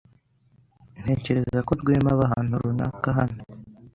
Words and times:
Ntekereza 1.01 1.57
ko 1.67 1.71
Rwema 1.81 2.09
aba 2.13 2.23
ahantu 2.27 2.53
runaka 2.63 3.09
hano. 3.19 3.41